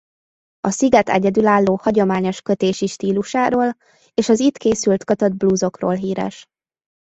A 0.59 0.69
sziget 0.71 1.09
egyedülálló 1.09 1.75
hagyományos 1.81 2.41
kötési 2.41 2.87
stílusáról 2.87 3.75
és 4.13 4.29
az 4.29 4.39
itt 4.39 4.57
készült 4.57 5.03
kötött 5.03 5.35
blúzokról 5.35 5.93
híres. 5.93 6.45